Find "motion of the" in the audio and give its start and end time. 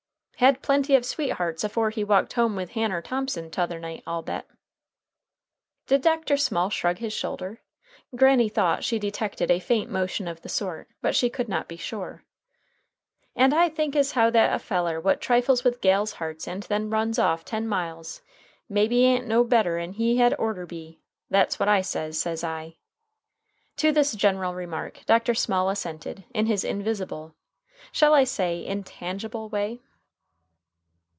9.91-10.49